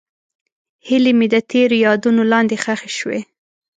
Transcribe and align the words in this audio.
هیلې 0.87 1.11
مې 1.17 1.27
د 1.33 1.35
تېر 1.51 1.69
یادونو 1.85 2.21
لاندې 2.31 2.55
ښخې 2.63 2.91
شوې. 2.97 3.19